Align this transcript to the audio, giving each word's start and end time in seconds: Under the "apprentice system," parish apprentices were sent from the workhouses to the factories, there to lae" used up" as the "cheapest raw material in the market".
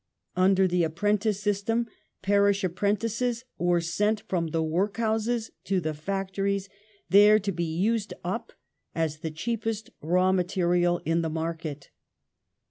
Under 0.35 0.67
the 0.67 0.83
"apprentice 0.83 1.39
system," 1.41 1.85
parish 2.23 2.63
apprentices 2.63 3.45
were 3.59 3.81
sent 3.81 4.21
from 4.27 4.47
the 4.47 4.63
workhouses 4.63 5.51
to 5.65 5.79
the 5.79 5.93
factories, 5.93 6.69
there 7.11 7.37
to 7.37 7.51
lae" 7.53 7.63
used 7.85 8.11
up" 8.23 8.51
as 8.95 9.19
the 9.19 9.29
"cheapest 9.29 9.91
raw 10.01 10.31
material 10.31 11.03
in 11.05 11.21
the 11.21 11.29
market". 11.29 11.91